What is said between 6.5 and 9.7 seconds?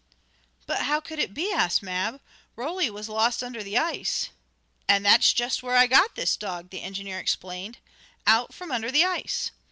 the engineer explained. "Out from under the ice.